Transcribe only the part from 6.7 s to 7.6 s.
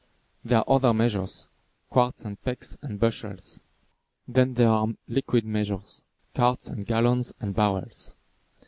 gallons and